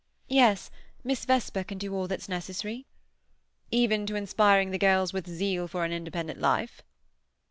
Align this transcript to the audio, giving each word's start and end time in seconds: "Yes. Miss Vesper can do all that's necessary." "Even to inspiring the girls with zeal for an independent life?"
"Yes. 0.29 0.71
Miss 1.03 1.25
Vesper 1.25 1.63
can 1.63 1.77
do 1.77 1.93
all 1.93 2.07
that's 2.07 2.27
necessary." 2.27 2.87
"Even 3.69 4.07
to 4.07 4.15
inspiring 4.15 4.71
the 4.71 4.79
girls 4.79 5.13
with 5.13 5.29
zeal 5.29 5.67
for 5.67 5.85
an 5.85 5.91
independent 5.91 6.39
life?" 6.39 6.81